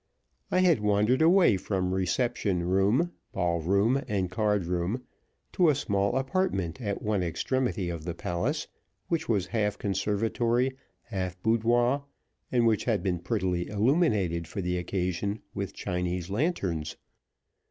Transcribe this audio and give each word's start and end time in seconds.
I 0.49 0.61
had 0.61 0.79
wandered 0.79 1.21
away 1.21 1.57
from 1.57 1.93
reception 1.93 2.63
room, 2.63 3.11
ballroom, 3.33 4.01
and 4.07 4.31
cardroom, 4.31 5.03
to 5.51 5.69
a 5.69 5.75
small 5.75 6.15
apartment 6.17 6.81
at 6.81 7.03
one 7.03 7.21
extremity 7.21 7.87
of 7.91 8.03
the 8.03 8.15
palace, 8.15 8.65
which 9.09 9.29
was 9.29 9.45
half 9.53 9.77
conservatory, 9.77 10.75
half 11.03 11.39
boudoir, 11.43 12.03
and 12.51 12.65
which 12.65 12.85
had 12.85 13.03
been 13.03 13.19
prettily 13.19 13.67
illuminated 13.67 14.47
for 14.47 14.59
the 14.59 14.75
occasion 14.79 15.43
with 15.53 15.71
Chinese 15.75 16.31
lanterns. 16.31 16.97